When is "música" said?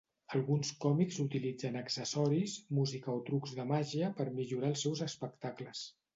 2.79-3.13